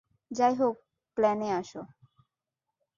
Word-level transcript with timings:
যাই 0.31 0.53
হোক, 0.55 0.75
প্ল্যানে 1.17 1.47
আসো। 1.51 1.81